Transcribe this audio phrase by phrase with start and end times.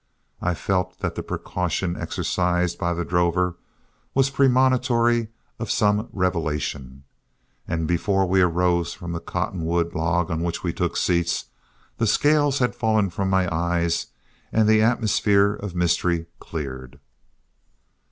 [0.41, 3.57] I felt that the precaution exercised by the drover
[4.15, 5.27] was premonitory
[5.59, 7.03] of some revelation,
[7.67, 11.45] and before we arose from the cottonwood log on which we took seats,
[11.99, 14.07] the scales had fallen from my eyes
[14.51, 16.99] and the atmosphere of mystery cleared.